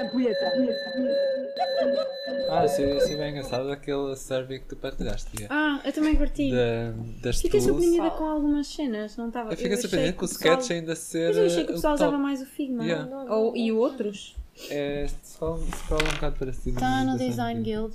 [0.00, 0.52] Ampulheta.
[2.50, 5.46] Ah, achei, achei bem engraçado aquele survey que tu partilhaste.
[5.48, 6.50] Ah, eu também curti.
[6.50, 6.92] Da,
[7.22, 7.64] das Fiquei tools.
[7.64, 9.50] surpreendida com algumas cenas, não estava.
[9.52, 11.28] Eu fiquei achei surpreendido com o pessoal- sketch ainda ser.
[11.28, 12.08] Mas eu achei que o uh, pessoal top.
[12.08, 12.84] usava mais o Figma.
[12.84, 13.34] Yeah.
[13.34, 14.36] Ou, e outros?
[14.70, 16.76] É, scroll, scroll um bocado para cima.
[16.76, 17.94] Está no Design Design Guild.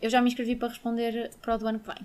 [0.00, 1.96] Eu já me inscrevi para responder para o do ano que vem.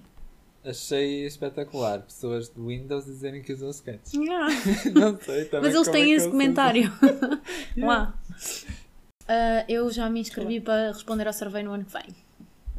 [0.64, 4.14] Achei espetacular pessoas de Windows dizerem que usam sketch.
[4.14, 4.48] Yeah.
[4.94, 5.70] Não sei também.
[5.70, 6.92] Mas eles é têm que esse comentário
[7.78, 8.14] lá.
[9.28, 12.16] Ah, eu já me inscrevi para responder ao survey no ano que vem.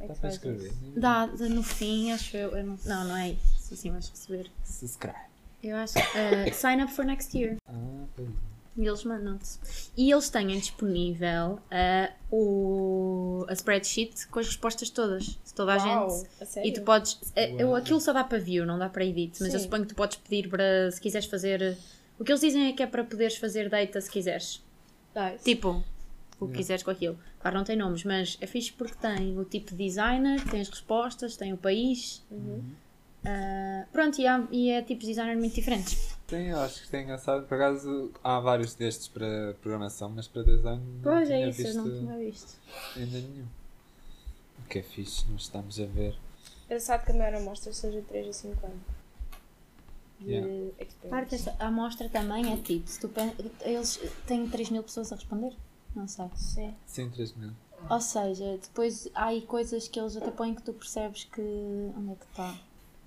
[0.01, 0.09] usam.
[0.09, 0.73] Dá para escrever.
[0.97, 2.51] Dá, no fim, acho eu.
[2.57, 3.75] eu não, não, não é isso.
[3.75, 4.51] Assim vais receber.
[4.65, 5.17] Subscribe.
[5.63, 5.99] Eu acho.
[5.99, 7.57] ah, sign up for next year.
[7.67, 8.58] Ah, pois é.
[8.79, 9.59] E eles mandam-te.
[9.97, 15.37] E eles têm disponível ah, o, a spreadsheet com as respostas todas.
[15.43, 16.29] Se toda a Uau, gente.
[16.41, 16.69] a sério?
[16.69, 17.19] E tu podes.
[17.35, 17.77] eu- Uau.
[17.77, 19.37] aquilo só dá para view, não dá para edit.
[19.41, 19.65] Mas eu Sim.
[19.65, 20.91] suponho que tu podes pedir para.
[20.93, 21.77] Se quiseres fazer.
[22.21, 24.63] O que eles dizem é que é para poderes fazer data se quiseres.
[25.15, 25.43] Nice.
[25.45, 25.83] Tipo,
[26.39, 27.19] o que quiseres com aquilo.
[27.41, 30.69] Claro, não tem nomes, mas é fixe porque tem o tipo de designer, tem as
[30.69, 32.25] respostas, tem o país.
[33.25, 36.17] Ah, pronto, e, há, e é tipos de designer muito diferentes.
[36.29, 37.47] Tem, eu acho que tem engraçado.
[37.47, 41.65] Por acaso há vários destes para programação, mas para design não Pois é isso, eu
[41.65, 42.59] visto não tinha visto.
[42.97, 43.47] ainda nenhum.
[44.59, 46.15] O que é fixe, nós estamos a ver.
[46.67, 48.81] Engraçado que a maior amostra seja 3 a 5 anos.
[50.21, 50.73] Yeah.
[51.09, 53.11] Parte desta a amostra também é tipo, se tu
[53.63, 55.57] eles têm 3 mil pessoas a responder?
[55.95, 56.27] Não sei.
[56.35, 56.75] Sim.
[56.85, 57.53] Sim, 3 mil.
[57.89, 61.41] Ou seja, depois há aí coisas que eles até põem que tu percebes que.
[61.41, 62.55] onde é que está?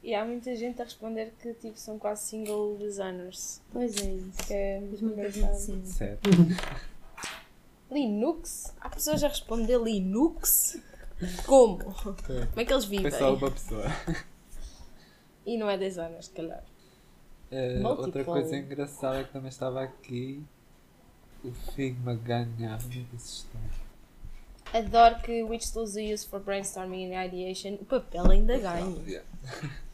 [0.03, 3.61] E há muita gente a responder que tipo, são quase single designers.
[3.71, 4.47] Pois é isso.
[4.47, 5.85] Que é muito gente engraçado.
[5.85, 6.30] Certo.
[7.91, 8.73] Linux?
[8.79, 10.79] Há pessoas a responder Linux?
[11.45, 11.77] Como?
[11.83, 12.16] Como
[12.55, 13.11] é que eles vivem?
[13.11, 13.83] Foi só uma pessoa.
[15.44, 16.63] E não é designer, se calhar.
[17.49, 20.44] Eh, outra coisa engraçada que também estava aqui.
[21.44, 22.77] O Figma ganha.
[22.77, 24.77] É isso está?
[24.77, 27.73] Adoro que which tools you use for brainstorming and ideation.
[27.81, 28.95] O papel ainda ganha.
[29.07, 29.28] Yeah.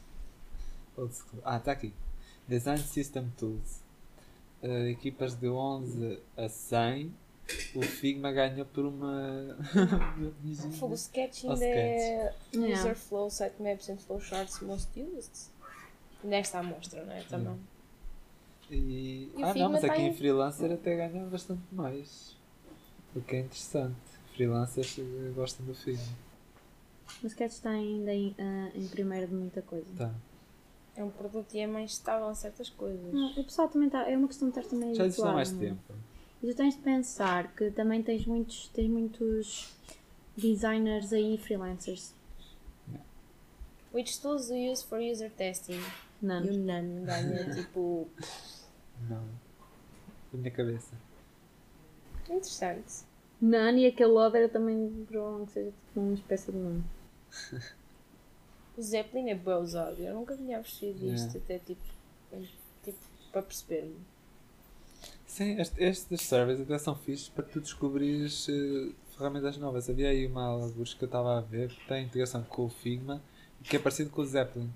[0.97, 1.41] Old school.
[1.45, 1.93] Ah, está aqui.
[2.47, 3.81] Design System Tools.
[4.63, 7.13] Eh, equipas de 11 a 100.
[7.75, 9.55] O Figma ganhou por uma.
[10.77, 12.79] Fogo, o sketch ainda é Yeah.
[12.81, 15.49] user flow, sitemaps and flowcharts most used.
[16.23, 17.21] Nesta amostra, não é?
[17.23, 17.57] Também.
[18.69, 19.31] E...
[19.37, 22.35] E Ah, não, mas aqui tem- em freelancer até ganha bastante mais.
[23.15, 23.95] O que é interessante.
[24.35, 26.03] Freelancers eh, gostam do Figma.
[27.23, 29.87] O sketch está ainda em, ah, em primeiro de muita coisa.
[29.97, 30.13] Tá.
[30.97, 33.13] É um produto e é mais estável em certas coisas.
[33.13, 34.09] Não, o pessoal também está.
[34.09, 35.65] É uma questão de estar também Já existe há mais não é?
[35.67, 35.93] tempo.
[36.41, 39.75] E tu tens de pensar que também tens muitos, tens muitos
[40.35, 42.15] designers aí freelancers.
[43.93, 45.79] Which tools do you use for user testing?
[46.19, 46.43] Não.
[46.43, 48.07] E o Nano ganha tipo.
[49.07, 49.23] Não.
[50.33, 50.95] Na minha cabeça.
[52.27, 53.05] Interessante.
[53.39, 56.83] None e aquele other também provavelmente seja tipo uma espécie de nome.
[58.77, 59.99] O Zeppelin é bem usado.
[59.99, 61.25] Eu nunca tinha percebido Yeah.
[61.25, 61.81] isto, até tipo.
[62.83, 62.97] tipo
[63.31, 63.95] para perceber-me.
[65.25, 69.89] Sim, este- estes surveys até são fixes para tu descobrires eh, ferramentas novas.
[69.89, 73.21] Havia aí uma alguns que eu estava a ver que tem integração com o Figma
[73.61, 74.71] e que é parecido com o Zeppelin.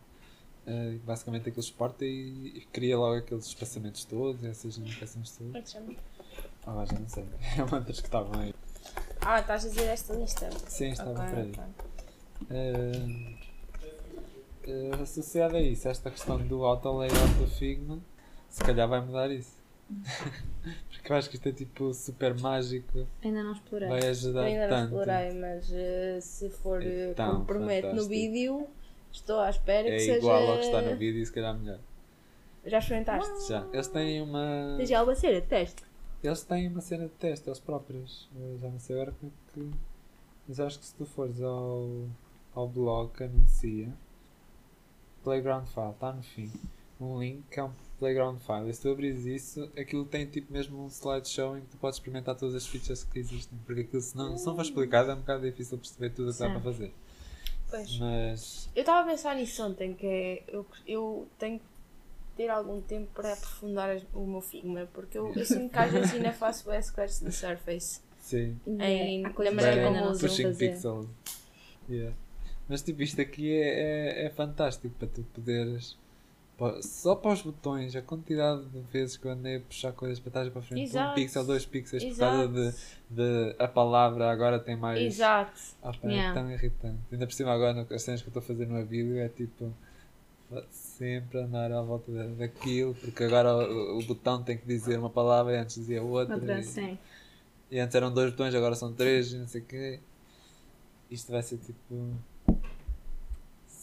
[0.67, 5.53] Eh, basicamente aquilo exporta e, e cria logo aqueles espaçamentos todos, essas indicações Como é
[5.53, 5.71] todas.
[5.73, 5.95] que chama?
[6.67, 7.25] Ah, já não sei.
[7.57, 8.53] É uma das que estavam aí.
[9.21, 10.49] Ah, estás a dizer esta lista?
[10.67, 11.51] Sim, estava Ok, por aí.
[11.51, 11.63] ok.
[12.51, 13.35] Eh,
[14.65, 17.99] eh, associado a isso, esta questão do auto layout do Figma,
[18.49, 19.59] se calhar vai mudar isso.
[20.89, 23.89] Porque eu acho que isto é tipo super mágico, Ainda não explorei.
[23.89, 24.83] vai ajudar ainda não tanto.
[24.85, 28.67] explorei, mas eh, se for É como promete no vídeo,
[29.11, 30.17] estou à espera É que seja.
[30.17, 31.79] igual ao que está no vídeo e se calhar melhor.
[32.65, 33.49] Já experimentaste?
[33.49, 33.67] Já.
[33.73, 34.75] Eles têm uma.
[34.77, 35.41] Tens já alguma cena?
[35.41, 35.83] Teste.
[36.23, 38.29] Eles têm uma cena de teste, eles próprios.
[38.39, 39.71] Eu já não sei agora como é que.
[40.47, 42.05] Mas acho que se tu fores ao,
[42.53, 43.89] ao blog que anuncia
[45.23, 46.51] Playground File, está no fim.
[46.99, 48.69] Um link que é um Playground File.
[48.69, 51.97] E se tu abris isso, aquilo tem tipo mesmo um slideshow em que tu podes
[51.97, 53.57] experimentar todas as features que existem.
[53.65, 56.33] Porque aquilo se não, se não for explicado é um bocado difícil perceber tudo o
[56.33, 56.93] que dá para fazer.
[57.69, 57.97] Pois.
[57.99, 60.43] Mas Eu estava a pensar nisso ontem, que é.
[60.47, 61.65] Eu, eu tenho que
[62.35, 66.13] ter algum tempo para aprofundar o meu Figma, porque eu, eu sinto que às vezes
[66.13, 68.01] ainda faço o scratch da surface.
[68.19, 68.59] sim.
[68.67, 70.21] Em- maneira que como uso.
[70.21, 70.69] Pushing fazer.
[70.71, 71.07] pixels.
[71.89, 72.15] Yeah.
[72.69, 75.97] Mas tipo, isto aqui é, é, é fantástico para tu poderes.
[76.83, 80.31] Só para os botões, a quantidade de vezes que eu andei a puxar coisas para
[80.31, 81.15] trás e para frente, um Exato.
[81.15, 82.37] pixel, dois pixels, por Exato.
[82.37, 82.47] causa
[83.09, 85.01] de, de a palavra agora tem mais.
[85.01, 85.59] Exato.
[85.81, 86.29] Ah, pá, Yeah.
[86.29, 86.99] É tão irritante.
[87.11, 89.73] Ainda por cima agora, as cenas que eu estou a fazer no vídeo é tipo.
[90.69, 95.09] sempre andar à volta da- daquilo, porque agora o, o botão tem que dizer uma
[95.09, 96.35] palavra e antes dizia outra.
[96.35, 96.95] Outra, e, sim.
[97.71, 99.99] e antes eram dois botões, agora são três e não sei o quê.
[101.09, 102.13] Isto vai ser tipo.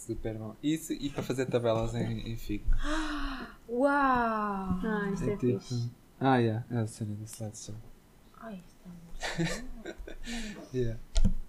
[0.09, 0.57] Super bom.
[0.63, 2.75] Isso e para fazer tabelas em, em Figma.
[3.69, 3.91] Uau!
[3.91, 5.61] Ah, isto é, tipo.
[5.61, 5.91] fixe.
[6.19, 7.75] Ah, yeah, é a cena do slideshow.
[8.41, 9.65] Ai, está
[10.73, 10.99] Yeah.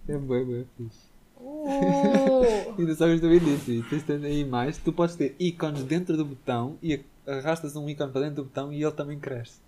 [0.06, 1.08] É bem, bem fixe.
[1.38, 2.74] Uh!
[2.78, 3.70] Ainda só gostei disso.
[3.70, 4.76] E tens de aí mais.
[4.76, 8.70] Tu podes ter ícones dentro do botão e arrastas um ícone para dentro do botão
[8.70, 9.58] e ele também cresce.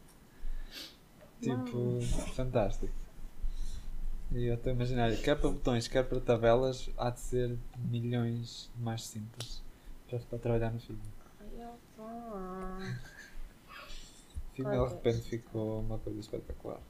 [1.40, 1.98] Tipo,
[2.34, 2.92] fantástico.
[4.34, 8.70] E eu estou a imaginar, quer para botões, quer para tabelas, há de ser milhões
[8.78, 9.62] mais simples
[10.08, 10.80] para, para trabalhar no
[11.66, 12.78] opa.
[14.54, 16.80] Figma Claro de repente ficou uma coisa espetacular.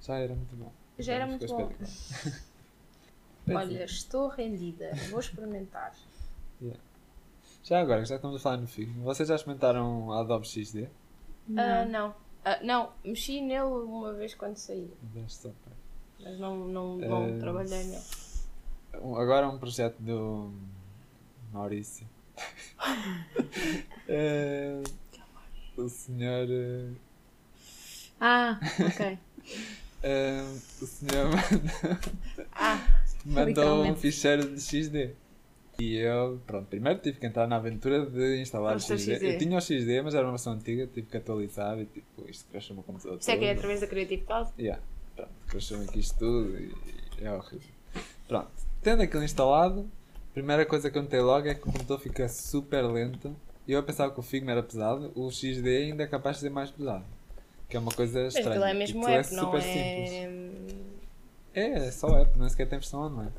[0.00, 0.72] Já era muito bom.
[0.98, 1.70] Já era muito bom.
[3.54, 4.92] Olha, estou rendida.
[5.10, 5.94] Vou experimentar.
[7.62, 10.88] Já agora, já estamos a falar no Figma, vocês já experimentaram a Adobe XD?
[11.56, 12.14] Ah, não.
[12.42, 14.90] Ah, não, mexi nele uma vez quando saí.
[16.22, 18.02] Mas não, não, não Eh, trabalhei nele.
[18.92, 20.52] Agora um projeto do
[21.52, 22.06] Maurício.
[24.08, 24.82] Eh,
[25.76, 26.48] o senhor.
[26.50, 26.90] eh,
[28.20, 29.18] Ah, ok.
[30.82, 35.14] o senhor mandou, Ah, mandou um ficheiro de XD.
[35.78, 38.98] E eu, pronto, primeiro tive que entrar na aventura de instalar o XD.
[39.14, 39.34] XD.
[39.34, 42.46] Eu tinha o XD, mas era uma versão antiga, tive que atualizar e tipo, isto
[42.50, 43.18] crashou o meu computador.
[43.18, 44.50] isto é que é através da Creative Cloud?
[44.58, 44.82] Yeah,
[45.50, 46.74] crashou aqui isto tudo e
[47.20, 47.68] é horrível.
[48.28, 48.50] Pronto,
[48.80, 49.90] tendo aquilo instalado,
[50.30, 53.34] a primeira coisa que eu notei logo é que o computador fica super lento.
[53.66, 56.50] E eu pensava que o Figma era pesado, o XD ainda é capaz de ser
[56.50, 57.04] mais pesado.
[57.68, 58.50] Que é uma coisa Mas estranha.
[58.50, 60.06] aquilo é mesmo app, não super é.
[60.06, 60.76] simples.
[61.52, 63.32] É, é só app, não sequer tem versão online.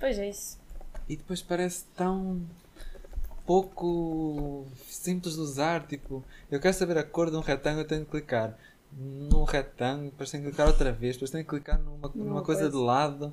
[0.00, 0.58] Pois é isso.
[1.08, 2.42] E depois parece tão
[3.46, 5.86] pouco simples de usar.
[5.86, 8.58] Tipo, eu quero saber a cor de um retângulo, eu tenho que clicar
[8.92, 12.68] num retângulo, depois tenho que clicar outra vez, depois tenho que clicar numa, numa coisa
[12.70, 13.32] de lado.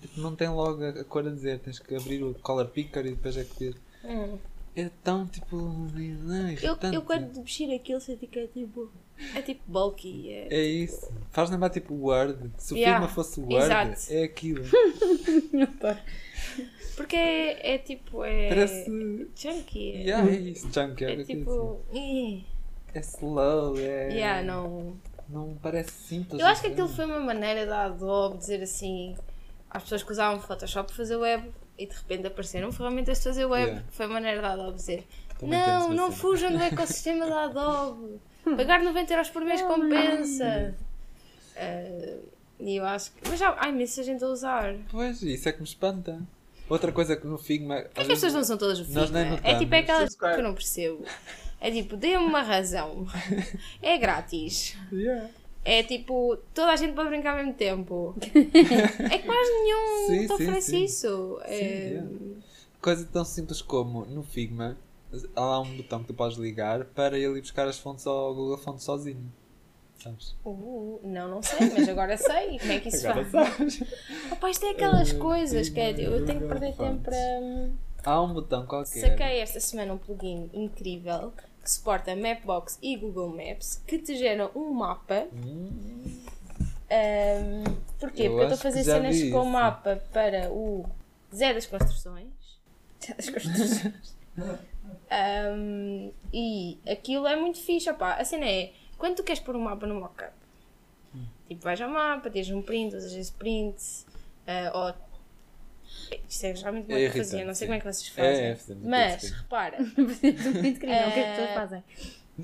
[0.00, 3.04] Tipo, não tem logo a, a cor a dizer, tens que abrir o color picker
[3.06, 3.74] e depois é que.
[4.04, 4.38] Hum.
[4.74, 5.54] É tão tipo.
[5.54, 8.90] Não, Eu, eu quando mexer aquilo senti que é tipo.
[9.34, 10.30] É tipo bulky.
[10.30, 11.12] É, É isso.
[11.30, 12.50] Faz lembrar tipo Word.
[12.56, 14.00] Se o Yeah, Figma fosse Word, exato.
[14.10, 14.64] é aquilo.
[16.96, 18.24] Porque é, é tipo.
[18.24, 18.48] É.
[18.48, 18.84] Parece.
[19.34, 19.92] Chunky.
[19.92, 20.70] É, Yeah, é isso.
[20.72, 21.80] Junk, é, é tipo.
[21.94, 22.40] eh.
[22.94, 24.08] É slow, é.
[24.12, 24.96] Yeah, não.
[25.28, 26.40] Não parece simples.
[26.40, 29.16] Eu acho que aquilo foi uma maneira da Adobe dizer assim
[29.70, 33.46] às pessoas que usavam Photoshop para fazer web e de repente apareceram ferramentas de fazer
[33.46, 33.66] web.
[33.68, 33.86] Yeah.
[33.90, 35.06] Foi a maneira da Adobe dizer:
[35.38, 36.16] Também Não, não assim.
[36.16, 38.20] fujam do ecossistema da Adobe.
[38.56, 40.74] Pagar 90 euros por mês compensa.
[41.56, 42.18] Ah,
[42.60, 43.28] e eu acho que.
[43.28, 44.74] Mas já há imensa gente a usar.
[44.90, 46.20] Pois, isso é que me espanta.
[46.68, 47.76] Outra coisa que no Figma.
[47.76, 49.40] É que as pessoas não são todas o nós nem Figma?
[49.42, 49.82] É tipo notamos.
[49.82, 50.34] aquelas Subscribe.
[50.34, 51.04] que eu não percebo.
[51.62, 53.06] É tipo, dê-me uma razão.
[53.80, 54.76] É grátis.
[54.92, 55.30] Yeah.
[55.64, 58.14] É tipo, toda a gente pode brincar ao mesmo tempo.
[59.10, 60.84] É que mais nenhum Sim, te oferece sim.
[60.84, 61.38] isso.
[61.46, 61.88] Sim, É...
[61.88, 62.08] yeah.
[62.80, 64.76] Coisa tão simples como no Figma
[65.36, 68.34] há lá um botão que tu podes ligar para ele ir buscar as fontes ao
[68.34, 69.32] Google Fontes sozinho.
[70.02, 70.34] Sabes?
[70.44, 72.58] Uh, não, não sei, mas agora sei.
[72.58, 73.54] Como é que isso Agora faz?
[73.56, 73.82] sabes.
[74.32, 77.02] Opa, isto é aquelas Uh, coisas que é, eu tenho que perder tempo Fonts.
[77.04, 77.70] para.
[78.04, 78.98] Há um botão qualquer.
[79.00, 81.32] Saquei esta semana um plugin incrível
[81.62, 85.26] que suporta Mapbox e Google Maps que te geram um mapa.
[85.32, 86.22] Hum,
[86.90, 87.64] Ahm,
[87.98, 88.24] porquê?
[88.24, 89.44] Eu Porque eu estou a fazer cenas com isso.
[89.46, 90.84] mapa para o
[91.34, 92.28] Zé das Construções.
[93.02, 94.16] Zé das Construções.
[95.10, 97.88] Ahm, e aquilo é muito fixe.
[97.90, 98.14] Opá.
[98.16, 100.32] A cena é, quando tu queres pôr um mapa no mockup,
[101.48, 103.76] tipo vais ao mapa, tens um print, usas esse print,
[104.46, 105.11] ah, ou.
[106.50, 107.66] Isto é realmente É muito irritante, fazer, não sei sim.
[107.66, 108.44] como é que vocês É, fazem.
[108.46, 109.34] é, fazemos Mas, tudo, sim.
[109.42, 110.00] repara, de
[110.48, 111.84] um print screen, é o que as pessoas Eh, fazem.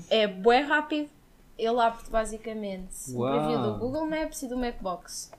[0.09, 1.09] é bué rápido.
[1.57, 5.31] Ele abre basicamente o preview do Google Maps e do Mapbox.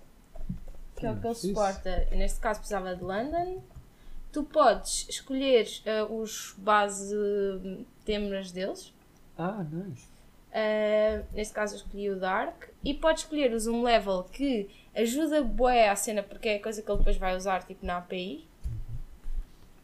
[0.97, 2.07] Que é o que ele suporta.
[2.13, 3.63] Neste caso precisava de London.
[4.31, 7.17] Tu podes escolher eh, os base
[8.05, 8.93] temas deles.
[9.39, 10.05] Ah, nice.
[10.53, 15.43] Uh, neste caso eu escolhi o Dark e pode escolher o Zoom Level que ajuda
[15.43, 18.45] bué à cena porque é a coisa que ele depois vai usar tipo na API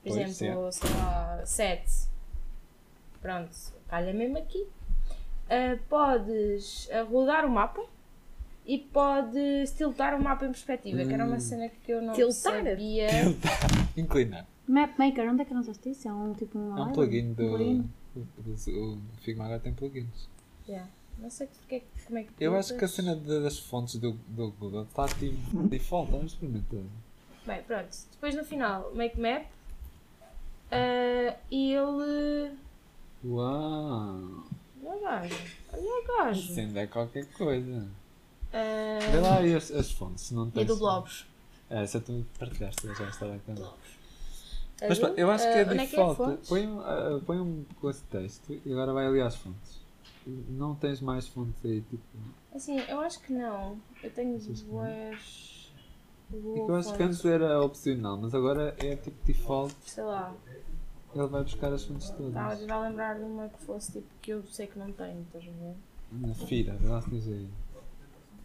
[0.09, 1.93] por Pois, exemplo, sei lá, 7
[3.21, 3.51] pronto,
[3.89, 4.67] calha mesmo aqui
[5.49, 7.81] Uh, podes rodar o mapa
[8.67, 11.41] e podes tiltar o mapa em perspectiva que era uma Hum.
[11.41, 12.35] cena que eu não Tiltar?
[12.65, 13.07] sabia
[13.97, 14.45] Inclinar.
[14.67, 16.09] Mapmaker, onde é que não usaste isso?
[16.09, 16.77] É um tipo um.
[16.77, 17.45] É um plugin do.
[17.45, 17.91] Um plugin.
[18.77, 20.29] O, Figma agora tem plugins.
[20.69, 20.89] Yeah.
[21.21, 24.15] não sei porque, como é que Eu acho que a cena de- das fontes do,
[24.27, 26.81] do Google está ativo default, vamos experimentar.
[27.47, 27.97] Bem, pronto.
[28.11, 29.47] Depois no final, make map.
[31.51, 32.57] E ele
[33.25, 34.45] Uau!
[34.85, 35.35] Olha o gajo.
[35.73, 36.41] Olha o gajo.
[36.41, 37.89] Isso ainda é qualquer coisa.
[38.53, 40.67] Ah, Vê lá as, as fontes, se não e tens.
[40.67, 41.27] do Blobs.
[41.69, 43.75] É, essa tu partilhaste, já estava contar.
[44.81, 45.87] Ah, Mas pá, eu acho que é é que é?
[45.87, 46.17] default.
[46.17, 46.49] Fontes?
[46.49, 49.81] põe, um, ah, põe um com esse texto e agora vai ali às fontes.
[50.27, 52.03] Não tens mais fontes aí, tipo.
[52.55, 53.79] Assim, eu acho que não.
[54.03, 55.56] Eu tenho duas.
[56.33, 59.75] É que eu acho que antes era opcional, mas agora é tipo default.
[59.85, 60.35] Sei lá.
[61.15, 62.37] Ele vai buscar as fontes todas.
[62.37, 65.45] a tentar lembrar de uma que fosse tipo que eu sei que não tenho, estás
[65.45, 65.75] a ver?
[66.13, 67.49] Na Fira, lá se tens aí.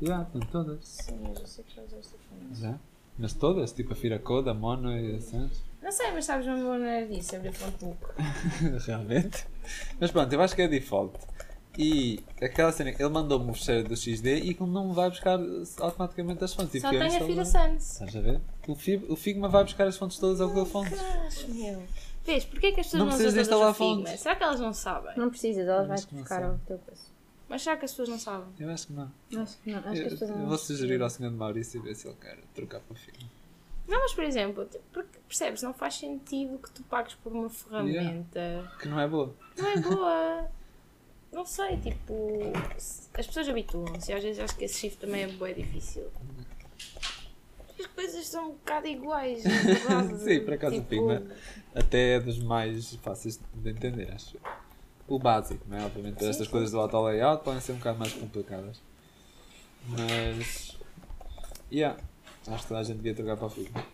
[0.02, 0.88] Já, estão todas.
[0.88, 2.60] Sim, mas eu sei que já usaste fonte.
[2.60, 2.80] Já?
[3.18, 3.72] Mas todas?
[3.74, 5.50] Tipo a Fira Coda, a Mono e assim?
[5.82, 7.98] Não sei, mas sabes uma maneira disso, abrir fonte book.
[8.86, 9.46] Realmente.
[10.00, 11.20] Mas pronto, eu acho que é default.
[11.78, 15.40] E aquela cena, ele mandou-me o fecheiro do XD e aquilo não vai buscar
[15.80, 16.82] automaticamente as fontes.
[16.82, 17.10] Só tenho a.
[17.26, 17.94] Fira Sans.
[17.94, 18.42] Estás a ver?
[18.68, 21.00] O, Fib, o Figma vai buscar as fontes todas ao Google Fontes.
[21.48, 21.82] Meu.
[22.26, 24.08] Vês, porquê que as pessoas Não não, precisas usam todas instalar o Figma?
[24.08, 24.22] fontes.
[24.22, 25.18] Será que elas não sabem?
[25.18, 26.56] Não precisas, elas não buscar sabe.
[26.56, 27.02] o teu coisa.
[27.50, 28.48] Mas será que as pessoas não sabem?
[28.60, 29.12] Eu acho que não.
[29.42, 29.80] Acho que não.
[29.80, 30.48] Acho que eu, as pessoas eu não.
[30.48, 31.32] vou sugerir ao Sr.
[31.32, 33.30] Maurício e ver se ele quer trocar para o Figma.
[33.88, 37.50] Não, mas por exemplo, tipo, porque percebes, não faz sentido que tu pagues por uma
[37.50, 38.72] ferramenta.
[38.80, 39.34] Que não é boa.
[39.58, 40.48] Não é boa.
[41.32, 42.52] Não sei, tipo.
[43.14, 46.12] As pessoas habituam-se às vezes acho que esse shift também é bué difícil.
[47.80, 49.44] As coisas são um bocado iguais.
[50.24, 51.24] Sim, por acaso o Tipo, Figma
[51.74, 54.38] até é dos mais fáceis de entender, acho.
[55.08, 55.86] O básico, não é?
[55.86, 56.52] Obviamente Sim, estas sim.
[56.52, 58.82] coisas do auto layout podem ser um bocado mais complicadas.
[59.88, 60.78] Mas.
[61.72, 62.00] Yeah.
[62.48, 63.86] Acho que toda a gente devia trocar para o Figma.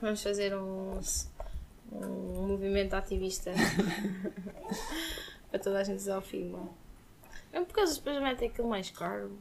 [0.00, 0.98] Vamos fazer um,
[1.92, 3.52] um movimento ativista
[5.50, 6.68] para toda a gente usar o Figma.
[7.52, 9.36] Porque eles depois metem aquilo mais caro.